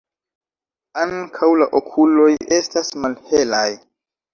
[1.01, 2.29] Ankaŭ la okuloj
[2.61, 3.67] estas malhelaj.